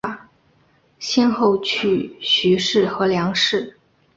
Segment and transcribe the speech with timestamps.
[0.97, 3.77] 先后娶徐氏和梁氏。